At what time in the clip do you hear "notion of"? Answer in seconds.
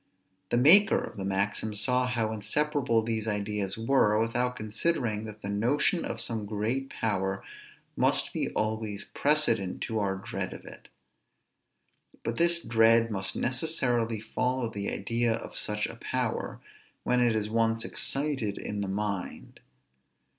5.47-6.19